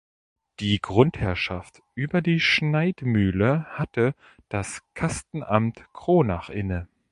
Die 0.59 0.79
Grundherrschaft 0.79 1.83
über 1.93 2.23
die 2.23 2.39
Schneidmühle 2.39 3.67
hatte 3.69 4.15
das 4.49 4.81
Kastenamt 4.95 5.85
Kronach 5.93 6.49
inne. 6.49 6.87